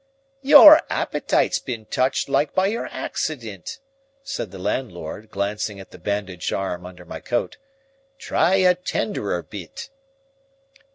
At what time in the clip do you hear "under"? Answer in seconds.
6.87-7.05